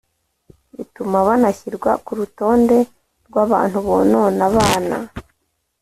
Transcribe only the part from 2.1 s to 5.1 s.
rutonde rw abantu bonona abana